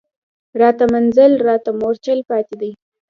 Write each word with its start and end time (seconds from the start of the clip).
راته 0.61 0.83
منزل 0.93 1.31
راته 1.47 1.69
مورچل 1.79 2.19
پاتي 2.29 2.55
دی 2.61 2.71